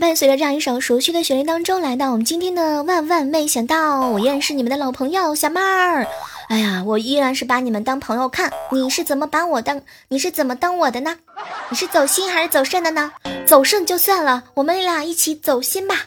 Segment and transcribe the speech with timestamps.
[0.00, 6.06] 伴随着这样一首熟悉的旋律当中，来到我们今天的万万没想到，我依然是你们的老朋友小妹儿。
[6.48, 9.82] 哎呀，我依然是把你们当朋友看，你是怎么把我当？
[10.08, 11.18] 你是怎么当我的呢？
[11.68, 13.12] 你是走心还是走肾的呢？
[13.46, 16.06] 走肾就算了，我们俩一起走心吧。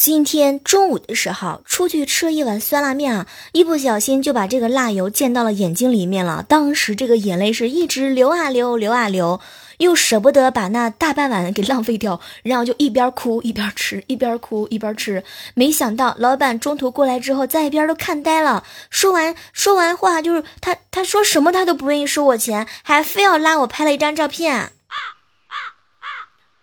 [0.00, 6.42] 今天中午的时候出去吃了一碗酸辣面啊，一不小心就把这个辣油溅到了眼睛里面了。
[6.48, 9.40] 当时这个眼泪是一直流啊流，流啊流，
[9.76, 15.22] 又舍不得把那大半碗给浪费掉，然后就一边哭一边吃，一边哭一边吃。
[15.52, 18.64] 没想到老板中途过来之后，在一边都看呆了。
[18.88, 24.72] 说完说完话，就是他他说什么他都不愿意收我钱，还非要拉我拍了一张照片。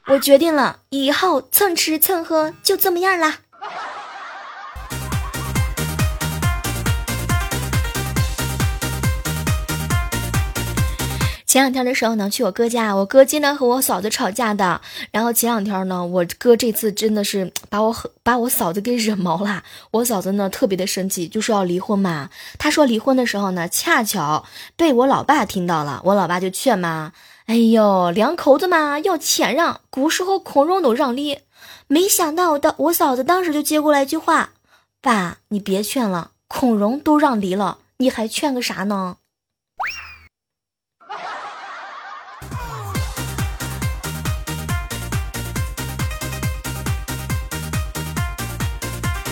[0.09, 3.39] 我决定了，以后蹭吃蹭喝就这么样啦。
[11.45, 14.79] 前两天的时候呢，去我哥家，我哥经常和我嫂子吵架的。
[15.11, 19.63] 然后前两天呢，我哥这次真的是把我和把我嫂子给惹毛了。
[19.91, 22.29] 我嫂子呢特别的生气，就说要离婚嘛。
[22.57, 24.45] 他说离婚的时候呢，恰巧
[24.77, 27.11] 被我老爸听到了，我老爸就劝嘛。
[27.47, 31.39] 哎呦，两口子嘛要谦让，古时候孔融都让梨，
[31.87, 34.49] 没想到的我嫂子当时就接过来一句话
[35.01, 39.15] ：“爸，你别劝了，孔融都让梨了，你还劝个啥呢？”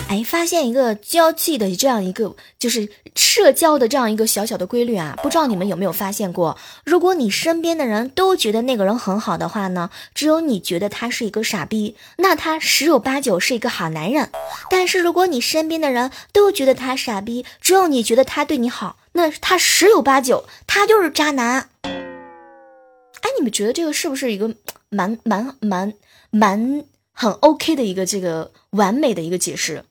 [0.08, 6.56] 哎，发现一个交际的这样一个就是社交的这样一个小小的规律啊，不知道你们有没有发现过？
[6.84, 14.30] 如果你身边的人都觉得那个人很好的话呢，只有你觉得他是一个傻逼，那他十有八九是一个好男人。
[14.70, 21.68] 但是如果你身边的人都觉得他傻逼，只有你觉得他对你好，那他十有八九他就是渣男。
[21.82, 24.54] 哎，你们觉得这个是不是一个
[24.88, 25.92] 蛮蛮蛮
[26.30, 29.84] 蛮很 OK 的一个这个完美的一个解释？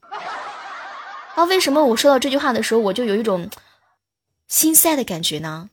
[1.36, 3.50] 啊，为什么我说到这句话的时候，我就有一种
[4.48, 5.70] 心塞的感觉呢？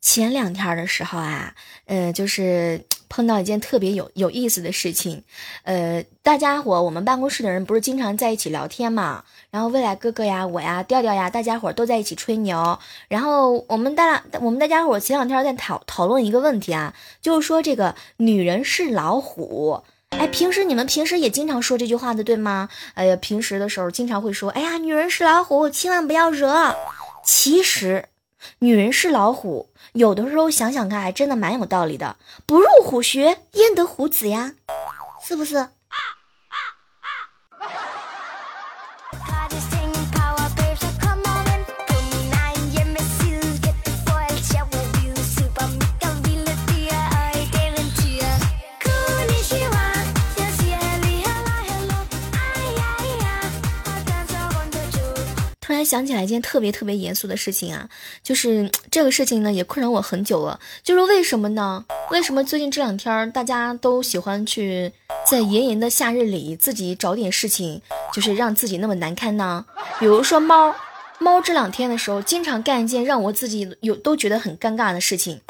[0.00, 1.52] 前两天的时候啊，
[1.86, 5.22] 呃，就是碰到一件特别有有意思的事情，
[5.62, 9.22] 呃，大家伙，我们办公室的人不是经常在一起聊天嘛？
[9.52, 12.76] 然后未来哥哥呀，我呀，调调呀，大家伙都在一起吹牛。
[13.06, 16.92] 然后我们大我们大家伙前两天在讨讨论一个问题啊，
[17.22, 19.84] 就是说这个女人是老虎。
[20.08, 22.68] 哎，平时你们平时也经常说这句话的，对吗？
[22.94, 26.74] 哎呀，平时的时候经常会说，哎呀，女人是老虎，千万不要惹。
[27.24, 28.08] 其实，
[28.60, 32.16] 女人是老虎，有的时候想想看，还真的蛮有道理的。
[32.46, 34.54] 不入虎穴，焉得虎子呀？
[35.22, 35.68] 是不是？
[55.84, 57.88] 想起来一件特别特别严肃的事情啊，
[58.22, 60.58] 就是 这个事情呢也困扰我很久了。
[60.82, 61.84] 就是为什么呢？
[62.10, 64.90] 为什么最近这两天大家都喜欢去
[65.28, 67.80] 在炎炎的夏日里自己找点事情，
[68.12, 69.64] 就是让自己那么难堪呢？
[69.98, 70.74] 比如说猫，
[71.20, 75.40] 猫这两天的时候经常干一件让我自己有都觉得很尴尬的事情。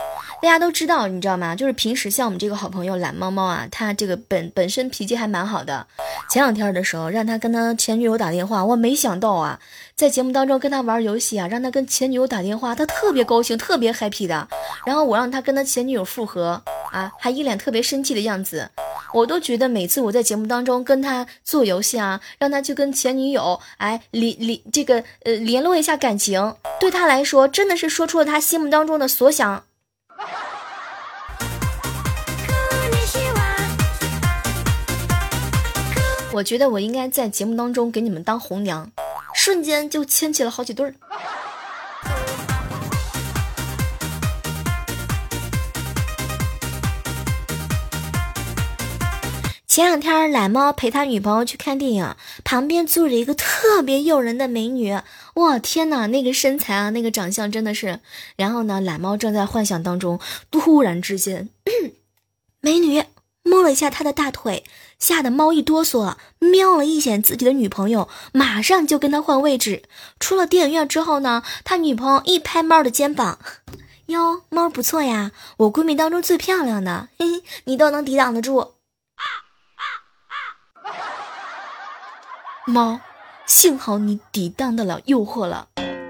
[0.43, 1.57] 大家都知道，你知道吗？
[1.57, 5.87] 就是平时像我们这个好朋友懒猫猫啊，他这个本本身脾气还蛮好的。
[6.31, 9.59] 前两天的时候，让他跟他前女友打电话，我没想到啊，
[9.97, 14.47] 在节目当中跟他玩游戏啊，让他跟前女友打电话，他特别高兴，特别 happy 的。
[14.85, 18.71] 然后我让他跟他前女友复合啊，还一脸特别生气的样子。
[19.15, 29.65] 我都觉得每次我在节目当中跟他做游戏啊，让他去跟前女友哎联联这个呃联络一下感情，对他来说真的是说出了他心目当中的所想。
[36.33, 38.91] 我觉得我应该在节目当中给你们当红娘，
[39.33, 40.93] 瞬间就牵起了好几对儿。
[49.75, 55.01] 前两天懒猫陪他女朋友去看电影，旁边坐着一个特别诱人的美女。
[55.35, 57.99] 哇天哪，那个身材啊，那个长相真的是。
[58.37, 60.21] 然后呢，懒猫正在幻想当中，
[60.53, 61.49] 突然之间，
[62.63, 63.03] 美女
[63.43, 64.63] 摸了一下他的大腿，
[65.01, 69.83] 吓得猫一哆嗦，瞄了一眼自己的女朋友，马上就跟他换位置。
[70.21, 73.41] 出了电影院之后呢，他女朋友一拍猫的肩膀，
[74.07, 78.75] 哟，猫不错呀，我闺蜜当中最漂亮的，嘿嘿，你都能抵挡得住。
[82.67, 83.01] 猫。
[83.47, 85.69] 幸好你抵挡得了诱惑了。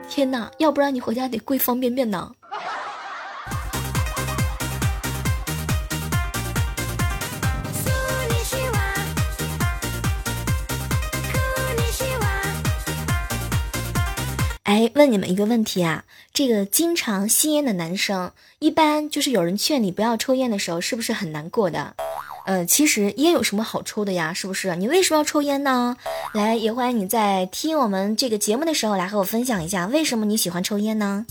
[0.09, 2.33] 天哪，要不然你回家得跪方便面呢。
[14.63, 21.95] 哎，问你们一个问题啊，这个经常吸烟的男生，一般就是有人劝你不要抽烟的时候，是不是很难过的？
[22.45, 24.33] 呃，其实烟有什么好抽的呀？
[24.33, 24.77] 是不是？
[24.77, 25.97] 你为什么要抽烟呢？
[26.33, 31.25] 来，也欢迎你在听我们这个节目的时候来和我分享一下，为什么你喜欢抽烟呢？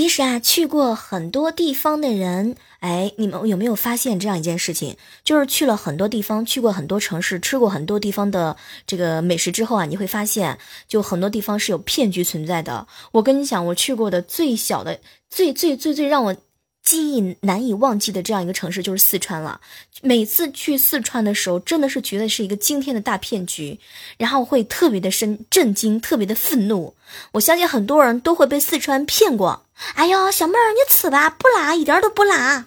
[0.00, 4.96] 其实啊，去过很多地方的人，哎，你们有没有发现这样一件事情？
[5.22, 8.56] 就是去了很多地方，去过很多城市，吃过很多地方的
[8.86, 10.58] 这个美食之后啊，你会发现，
[10.88, 12.86] 就很多地方是有骗局存在的。
[13.12, 14.98] 我跟你讲，我去过的最小的、
[15.28, 16.34] 最最最最让我。
[16.82, 19.60] 记忆难以忘记的这样一个城市就是四川了。
[20.00, 23.78] 每次去四川的时候，真的是觉得是一个惊天的大骗局，
[24.16, 26.94] 然后会特别的深震惊，特别的愤怒。
[27.32, 29.66] 我相信很多人都会被四川骗过。
[29.94, 32.64] 哎呦，小妹儿，你吃吧，不辣，一点都不辣，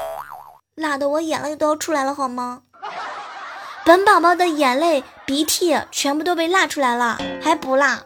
[0.75, 2.61] 辣的我眼泪都要出来了，好吗？
[3.85, 8.03] 本宝宝的眼泪、鼻涕全部都被辣出来了，还不辣。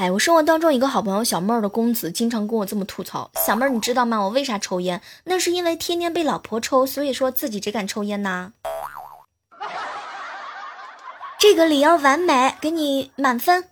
[0.00, 3.30] 哎，我生活当中一个好朋友小妹儿的公子，经常跟我这么吐槽。
[3.46, 4.20] 小妹儿，你知道吗？
[4.20, 5.00] 我为啥抽烟？
[5.24, 8.52] 那是因为天天被老婆抽，所以说自己只敢抽烟呐。
[11.46, 13.62] 这个理由完美，给你满分。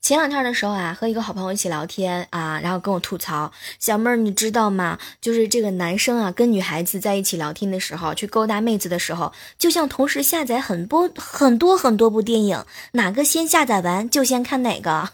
[0.00, 4.98] 前两天的时候啊，和一个好朋友一起聊天啊，然后跟我吐槽，小妹儿你知道吗？
[5.20, 15.10] 就是这个男生啊，跟女孩子在一起聊天的时候，去勾搭妹子的时候，就像同时下载很多 很多很多部电影，哪个先下载完就先看哪个。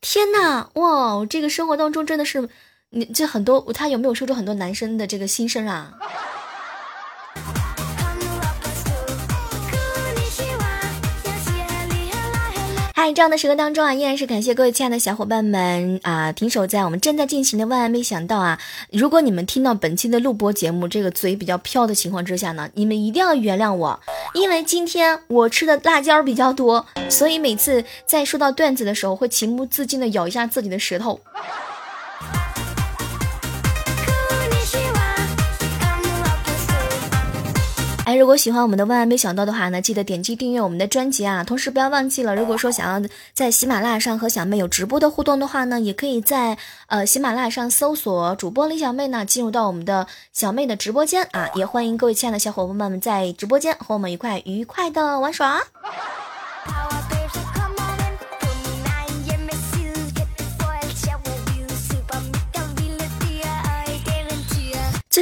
[0.00, 2.48] 天呐，哇，这个生活当中真的是，
[2.96, 5.92] 你这很多他有没有说出很多男生的这个心声啊？
[12.94, 18.58] 在这样的时刻当中啊，依然是感谢各位亲爱的小伙伴们啊，停手在我们正在进行的万万没想到啊！
[18.90, 24.00] 如果你们听到本期的录播节目这个嘴比较飘的情况之下呢，你们一定要原谅我，
[24.32, 31.20] 因为今天我吃的辣椒比较多，所以每次在说到段子的时候，会情不自禁的咬一下自己的舌头。
[38.16, 41.42] 如果喜欢我们的万万没想到的话呢，记得点击订阅我们的专辑啊！
[41.42, 46.56] 同时不要忘记了，如果说想要在喜马拉雅上和小妹有直播的互动的话呢，也可以在
[46.86, 51.48] 呃喜马拉雅上搜索主播李小妹呢，进入到我们的小妹的直播间啊！
[51.54, 55.60] 也欢迎各位亲爱的小伙伴们在直播间和我们一块愉快的玩耍。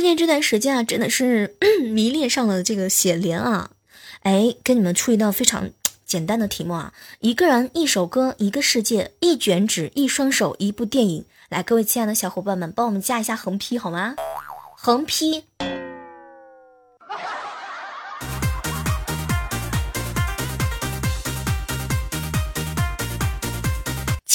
[0.03, 3.71] 最近这段时间啊，真的是 迷恋上了这个写联啊！
[4.23, 5.71] 哎，跟你们出一道非常
[6.05, 11.25] 简单的题目啊：一个人、一首歌、一个世界、一卷纸、一双手、一部电影。
[11.51, 14.17] 来，各位亲爱的小伙伴们，帮我们加一下横批好吗？
[14.75, 15.45] 横批。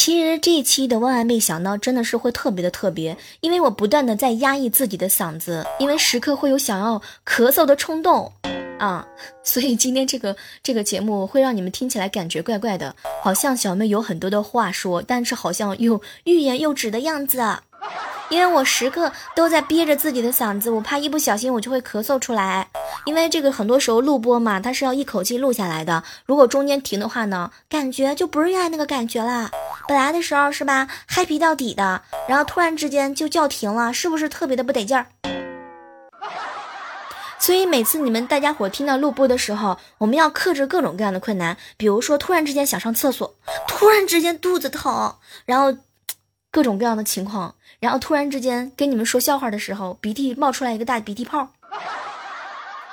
[0.07, 8.31] 其实这一期的万万没想到，真的是会特别的特别，因为我不断的在压抑自己的嗓子，因为时刻会有想要咳嗽的冲动。
[8.79, 9.05] 啊，
[9.43, 17.39] 所以今天这个这个节目会让你们听起来感觉怪怪的，好像小妹有很多的话说，但是好像又欲言又止的样子，
[18.29, 22.67] 因为我时刻都在憋着自己的嗓子，我怕一不小心我就会咳嗽出来。
[23.05, 26.03] 因为这个很多时候录播嘛，它是要一口气录下来的。
[26.25, 29.49] 如果中间停的话呢，感觉就不是原来那个感觉啦。
[29.87, 35.07] 本来的时候是吧，happy 到底的，然后突然之间就叫停了，是不是特别的不得劲儿？
[37.39, 43.33] 所以每次你们大家伙听到录播的时候，我们要克制各种各样的困难，比如说突然之间想上厕所，
[43.69, 45.15] 突然之间肚子疼，
[45.45, 45.73] 然后
[46.51, 51.49] 各种各样的情况，然后突然之间跟你们说笑话的时候，鼻涕冒出来一个大鼻涕泡。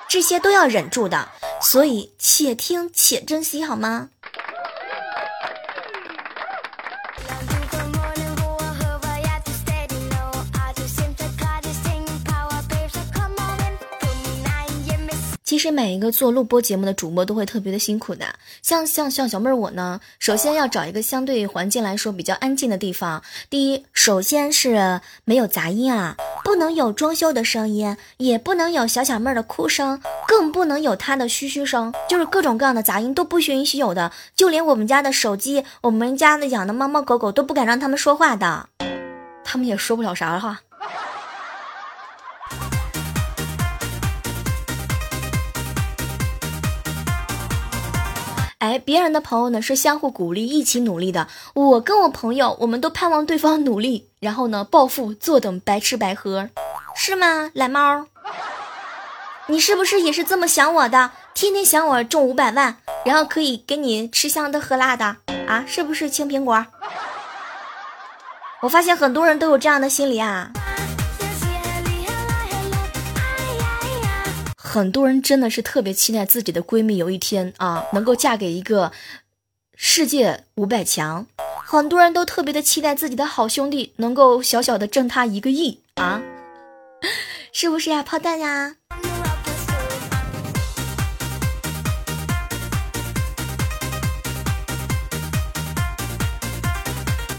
[0.08, 1.28] 这些都要忍住的，
[1.60, 4.10] 所以且听且珍惜，好吗？
[15.64, 18.26] 实每一个做录播节目的主播都会特别的辛苦的，
[18.61, 23.23] 像像像小妹儿我呢，首先要找一个相对环境来说比较安静的地方。
[23.49, 34.12] 第一，首先是没有杂音啊，不能有装修的声音，也不能有小小妹儿的哭声，更不能有她的嘘嘘声，就是各种各样的杂音都不允许有的。
[34.37, 38.68] 就连我们家的手机，我们家的养的猫猫狗狗都不敢让他们说话的，
[39.42, 40.61] 他们也说不了啥哈。
[48.78, 51.28] 别人的朋友呢是相互鼓励，一起努力的。
[51.54, 56.49] 我跟我朋友，我们都盼望对方努力，然后呢暴富，坐等白吃白喝，
[56.97, 57.50] 是吗？
[57.54, 58.07] 懒猫，
[59.47, 61.11] 你是不是也是这么想我的？
[61.35, 65.16] 天天想我中五百万，然后可以给你吃香的喝辣的
[65.49, 65.64] 啊？
[65.66, 66.64] 是不是青苹果？
[68.62, 70.50] 我发现很多人都有这样的心理啊。
[74.75, 78.90] 很多人真的是特别期待自己的闺蜜有一天啊，能够嫁给一个
[79.76, 81.28] 世界五百强。
[81.64, 86.21] 很多人都特别的期待自己的好兄弟能够小小的挣他一个亿啊，
[87.54, 88.75] 是不是呀，炮弹呀？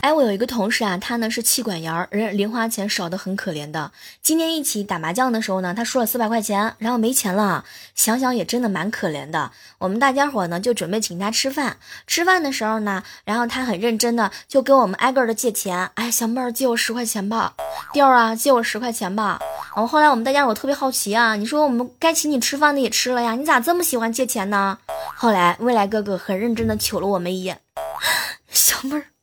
[0.05, 3.91] 哎，我有一个同事啊，他呢是气管炎，人零花钱少的很可怜的。
[4.21, 9.49] 今天一起打麻将的时候呢，他输了四百块钱，然后没钱了，想想也真的蛮可怜的。
[9.79, 15.89] 我们大家伙呢就准备请他吃饭，吃饭的时候呢，然后他很认真的就跟我们挨个的借钱。
[15.95, 17.55] 哎，小妹儿借我十块钱吧，
[17.91, 19.39] 调儿啊借我十块钱吧。
[19.75, 24.77] 然后后来我们大家伙特别好奇啊，你说我们该请你吃饭的也吃了呀，你咋这么喜欢借钱呢？
[25.15, 27.59] 后来未来哥哥很认真的瞅了我们一眼，
[28.53, 29.14] 小妹儿。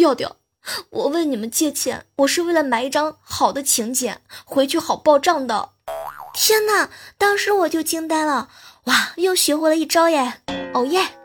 [0.00, 0.36] 调调，
[0.88, 5.72] 我问你们借钱，我是为了买一张好的请柬，回去好报账的。
[6.32, 6.88] 天哪，
[7.18, 8.48] 当时我就惊呆了，
[8.84, 10.40] 哇，又学会了一招耶！
[10.72, 11.19] 哦耶！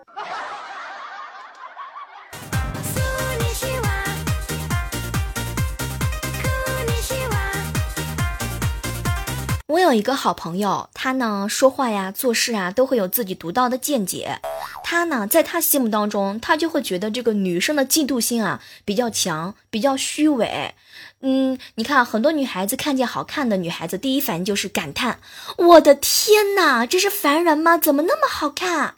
[9.76, 14.40] 我有一个好朋友，他呢说话呀、做事啊都会有自己独到的见解。
[14.86, 20.74] 他呢，在他心目当中，他就会觉得这个女生的嫉妒心啊比较强，比较虚伪。
[21.20, 25.20] 嗯，你看很多女孩子看见好看的女孩子，第一反应就是感叹
[25.58, 27.78] ：“我的天哪，这是凡人吗？
[27.78, 28.96] 怎么那么好看？”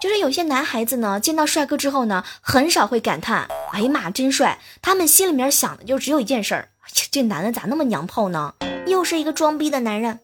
[0.00, 6.68] 就是有些男孩子呢，见到帅哥之后呢，很少会感叹：“哎呀妈，真帅！”他们心里面想的就只有一件事儿：
[7.10, 8.54] 这男的咋那么娘炮呢？
[8.92, 10.20] 又是一个装逼的男人。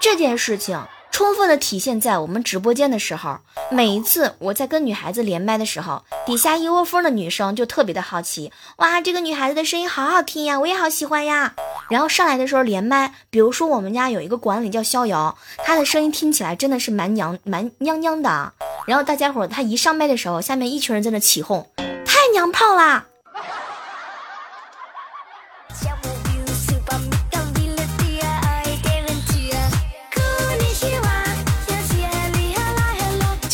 [0.00, 3.38] 这件事情充分的体现在我们直播间的时候，
[3.70, 11.54] 每一次我在跟女孩子连麦的时候，底下一窝蜂的女生就特别的好奇，哇，这个女孩子的声音好好听呀，我也好喜欢呀。
[11.90, 18.52] 然后上来的时候连麦，比如说我们家有一个管理叫逍遥，她的声音听起来真的是蛮娘蛮娘娘的。
[18.86, 23.06] 然后大家伙她一上麦的时候，下面一群人在那起哄，太娘炮啦！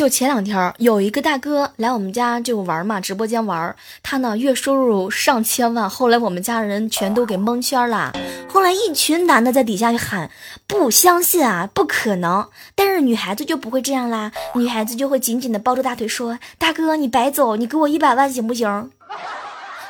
[0.05, 8.13] 就前两天有一个大哥来我们家就玩嘛，直播间玩，他呢月收入上千万，后来我们家人全都给蒙圈了。
[8.47, 10.31] 后来一群男的在底下就喊
[10.67, 12.47] 不相信啊，不可能。
[12.75, 18.91] 但是女孩子就不会这样啦，女孩子就会紧紧的抱住大腿说：“大哥，你白走，你给我一百万行不行？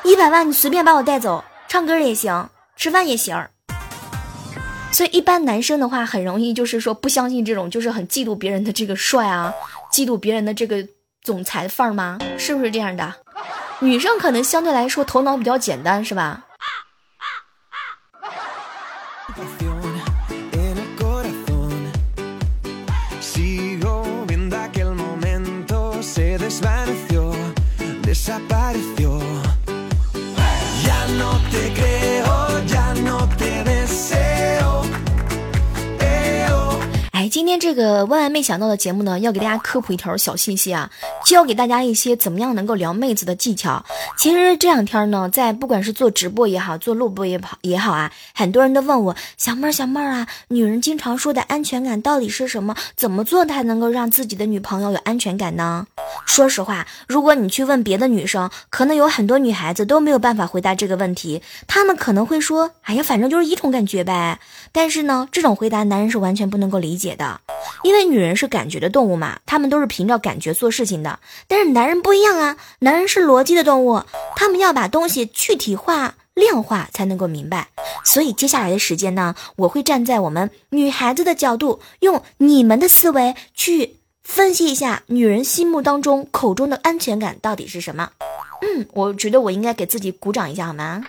[0.05, 3.35] 一百万你随便把我带走，唱歌也行，吃饭也行。”
[4.93, 9.53] 所以一般男生的话很容易就是说不相信这种，就是很嫉妒别人的这个帅啊。
[9.95, 10.85] 嫉妒别人的这个
[11.21, 12.19] 总裁范儿吗？
[12.37, 13.15] 是不是这样的？
[13.79, 16.43] 女生可能相对来说头脑比较简单，是吧？
[37.55, 40.89] 天这个万万没想到的节目呢，要给大家科普一条小信息啊，
[41.25, 43.85] 教给大家一些怎么样能够撩妹子的技巧。
[44.17, 52.75] 其实这两天呢，在不管是做直播也好，做录播也好也好啊，很多人都问我小妹儿小妹儿啊，女人经常说的安全感到底是什么？
[52.95, 55.87] 怎么做才能够让自己的女朋友有安全感呢？
[56.25, 61.41] 说实话，如果你去问别的女生，可能有很多女孩子都没有办法回答这个问题。
[61.67, 64.39] 她们可能会说，哎呀，反正就是一种感觉呗。
[64.73, 67.39] 但是呢，这种回答男人是完全不能够理解的。
[67.83, 71.19] 因为女人是感觉的动物嘛，他们都是凭着感觉做事情的。
[71.47, 74.03] 但是男人不一样啊，男人是逻辑的动物，
[74.35, 77.67] 他们要把东西具体化、量化才能够明白。
[78.03, 88.09] 所以接下来的时间呢，我会站在我们女孩子的角度，用你们的思维去分析一下女人心目当中口中的安全感到底是什么。
[88.61, 91.03] 嗯，我觉得我应该给自己鼓掌一下，好吗？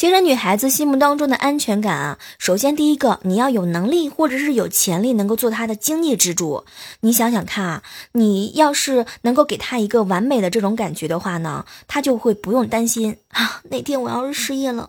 [0.00, 6.64] 其实女孩子心目当中的安全感啊，首先第一个，你要有能力或者是有潜力能够做她的经济支柱。
[7.00, 14.88] 你想想看啊，你要是能够给她一个完美的这种感觉的话呢，她就会不用担心啊，哪天我要是失业了，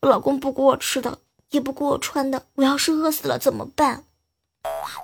[0.00, 1.18] 我老公不给我吃的，
[1.52, 4.02] 也不给我穿的，我要是饿死了怎么办？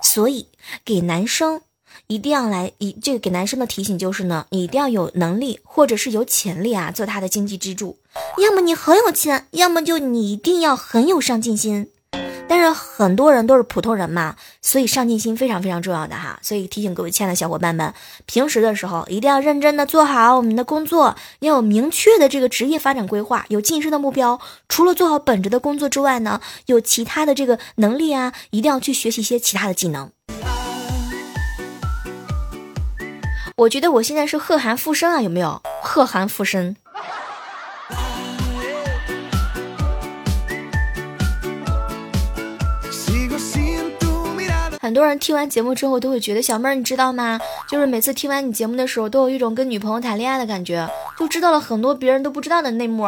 [0.01, 0.49] 所以
[0.83, 1.61] 给男生。
[2.07, 7.97] 一定要来，一这个给男生的提醒就是呢，你一定要有能力或者是有潜力啊，做他的经济支柱。
[8.37, 11.89] 要么你很有钱，要么就你一定要很有上进心。
[12.49, 16.39] 但是很多人都是普通人嘛，所以上进心非常非常重要的哈。
[16.41, 17.93] 所以提醒各位亲爱的小伙伴们，
[18.25, 24.39] 平时的时候一定要认真的做好我们的工作，要有明确的这个职业发展规划，有晋升的目标。
[24.69, 30.09] 除了做好本职的工作之外呢，有其他的这个能力啊，一定要去学习一些其他的技能。
[33.57, 35.61] 我觉得我现在是贺涵附身啊，有没有？
[35.81, 36.77] 贺涵附身。
[44.87, 47.37] 很多人听完节目之后都会觉得，小妹儿你知道吗？
[47.69, 50.89] 就是每次听完你节目的时候，都有一种跟女朋友谈恋爱的感觉，
[51.19, 53.05] 就知道了很多别人都不知道的内幕。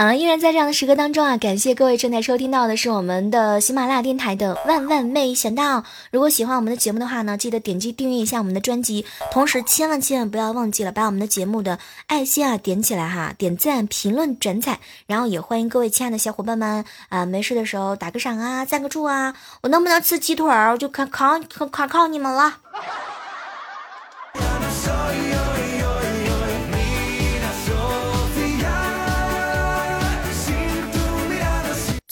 [0.00, 5.82] 好了，依然在这样的时刻当中啊，感谢各位正在收听到的是我们的喜马拉雅电台的万万没想到。
[6.12, 14.78] 如果喜欢我们的节目的话呢，记得点击订阅一下我们的专辑，同时千万千万不要忘记了把我们的节目的爱心啊点起来哈，点赞、评论、转载，
[15.08, 21.40] 然后也欢迎各位亲爱的小伙伴们啊，没事的时候打个赏啊，赞个助啊，我能不能吃鸡腿儿就靠靠
[21.72, 22.58] 靠靠你们了。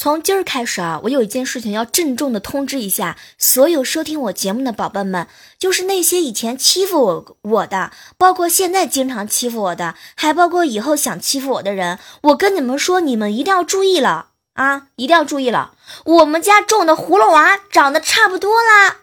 [0.07, 5.27] 从今儿开始啊，我有一件事情要郑重的通知一下所有收听我节目的宝贝们，
[5.59, 15.73] 就是那些以前欺负我我的，包括现在经常欺负我的，还包括以后想欺负我的人，我跟你们说，你们一定要注意了啊，一定要注意了。
[16.05, 18.99] 我们家种的葫芦娃长得差不多啦，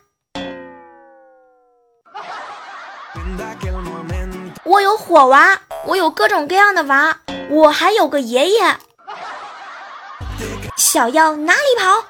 [4.63, 8.77] 我有火娃，我有各种各样的娃，我还有个爷爷。
[10.93, 12.05] 小妖哪里跑？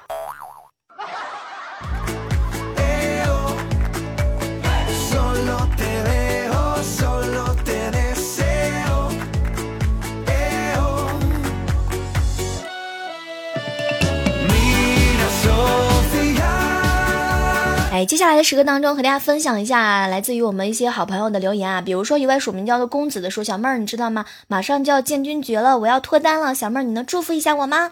[17.94, 24.26] 哎，接下来的时刻当中，和大家分享一下来自于我们一些好朋友的留言啊，比如说一位署名叫做公子的说：“小妹儿，你知道吗？
[24.50, 27.92] 马上就要建军节了，我要脱单了，小妹儿，你能祝福一下我吗？”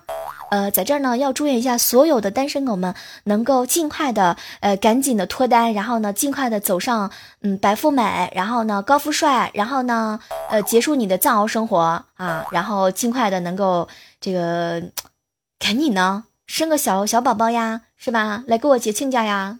[0.51, 7.09] 呃，在这儿呢，要祝愿一下所有的单身狗们能够尽快的，呃，赶紧的脱单，然后呢，尽快的走上
[7.41, 13.87] 嗯白富美，然后呢高富帅，然后呢，呃，结束你的藏獒生活啊，然后尽快的能够
[14.19, 14.83] 这个
[15.57, 18.43] 赶紧呢生个小小宝宝呀，是吧？
[18.45, 19.57] 来给我结亲家呀。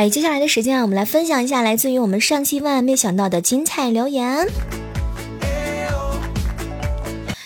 [0.00, 4.48] 哎，接下来的时间啊，我们来分享一下来自于我们上期万万没想到的精彩留言。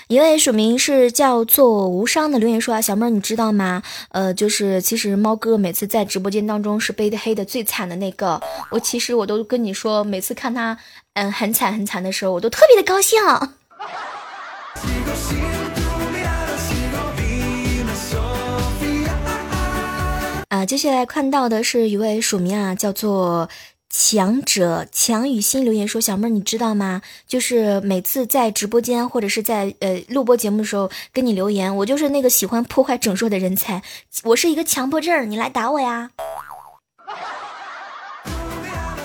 [0.06, 3.82] 一位署名是叫做无伤的留言说啊，小妹儿你知道吗？
[4.10, 8.40] 呃，就是其实猫哥每次在直播间当中是被黑的最惨的那个。
[8.70, 10.78] 我其实我都跟你说，每次看他
[11.14, 13.20] 嗯很惨很惨的时候，我都特别的高兴。
[20.66, 23.48] 接下来看到的是一位署名啊，叫做
[23.90, 27.02] 强者强与心留言说：“小妹儿，你知道吗？
[27.26, 33.82] 就是每次在直播间或者是在呃录播节目的时候跟你留言，我就是那个喜欢破坏整数的人才，
[34.24, 36.10] 我是一个强迫症，你来打我呀！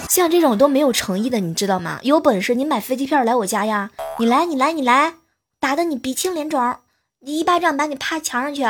[0.10, 2.00] 像这种都没有诚意的，你知道吗？
[2.02, 3.92] 有本事你买飞机票来我家呀！
[4.18, 5.14] 你来，你来，你来，
[5.60, 6.78] 打的你鼻青脸肿，
[7.20, 8.64] 一巴掌把你趴墙上去。”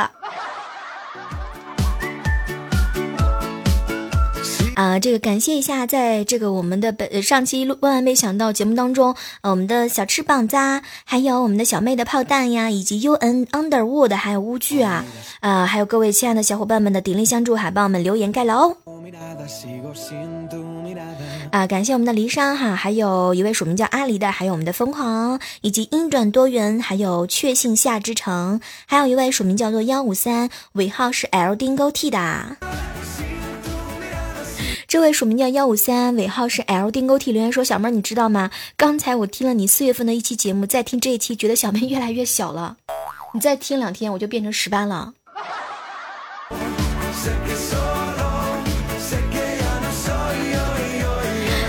[4.80, 10.56] 啊，这个感谢一下，在这个我们的本上期万万没想到节目当中，呃，我们的小翅膀子，
[11.04, 15.04] 还有我们的小妹的炮弹呀，以及 U N Underwood，还有乌剧啊，
[15.40, 18.74] 啊，还有各位亲爱的小伙伴们的鼎力相助，还帮我们留言盖楼。
[21.50, 32.56] 啊，感谢我们的离殇哈，还有一位署名叫阿离的，还有我们的疯狂，以及音转多元，还有确信夏之城，还有一位署名叫做幺五三，尾号是 L Dingo T 的。
[34.90, 38.50] 这位署名叫幺五三，尾号是 L Dingo T 留言说：“小妹，你知道吗？
[38.76, 42.76] 刚才我听了你四月份的一期节目，再听这一期，觉得小妹越来越小了。
[43.32, 45.14] 你再听两天，我就变成十班了。”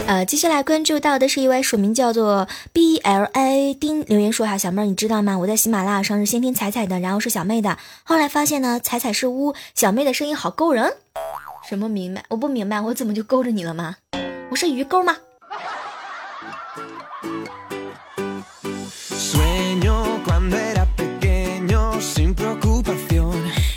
[0.08, 5.38] 呃，接下来关注到的是一位署名叫做 B L A 丁留言说哈，小妹儿你知道吗？
[5.38, 10.96] 我在喜马拉雅上是先听彩彩的，然后是小妹的，后来发现呢，彩彩是污，小妹的声音好勾人。
[11.68, 12.24] 什么明白？
[12.30, 13.96] 我不明白，我怎么就勾着你了吗？
[14.50, 15.16] 我是鱼钩吗？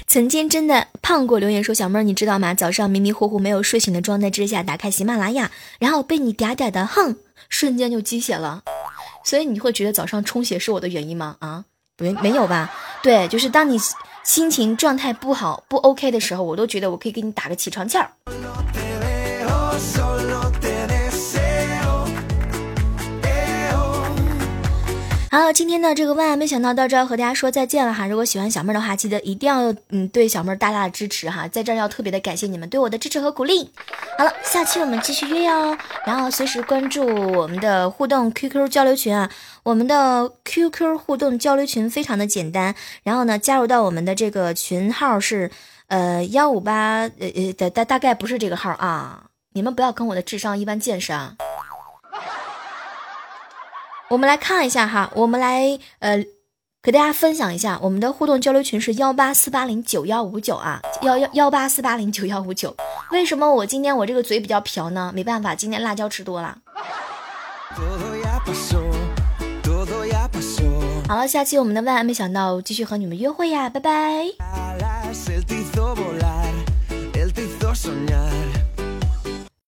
[0.06, 2.54] 曾经真的胖过，留言说小妹儿，你知道吗？
[2.54, 7.16] 早上迷迷糊糊没有睡醒的状态之下，打开喜马拉雅，然后被你嗲嗲的哼，
[7.48, 8.62] 瞬间就鸡血了。
[9.24, 11.36] 所以你会觉得早上充血是我的原因吗？
[11.40, 11.64] 啊，
[11.98, 12.72] 没没有吧？
[13.02, 13.76] 对，就是当你
[14.24, 18.10] 心情状态不好不 OK 的时候，我都觉得我可以给你打个起床气儿。
[25.34, 28.06] 好，今天的这个万万没想到到这要和大家说再见了哈。
[28.06, 33.68] 如果喜欢小妹的话，记得一定要嗯对小妹大大的支持哈，在这儿要特别的感谢你们对我的支持和鼓励。
[34.16, 39.28] 好了，下期我们继续约哟，然后随时关注我们的互动 QQ 交流群啊，
[39.64, 45.50] 我们的 QQ 互动交流群非常的简单，然后呢加入到我们的这个群号是
[45.88, 51.34] 呃幺五八呃呃大大概不是这个号啊，你们不要跟我的智商一般见识啊。
[54.10, 56.24] 我们来看一下哈，我们来呃，
[56.82, 62.76] 给大家分享一下我们的互动交流群是幺八四八零九幺五九啊，幺幺幺八四八零九幺五九。
[63.10, 65.10] 为什么我今天我这个嘴比较瓢呢？
[65.14, 66.58] 没办法，今天辣椒吃多了。
[71.08, 74.26] 好了，下期我们的万万没想到继续和你们约会呀，拜拜。